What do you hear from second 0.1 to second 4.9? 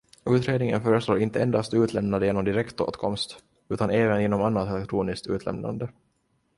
Utredningen föreslår inte endast utlämnande genom direktåtkomst, utan även genom annat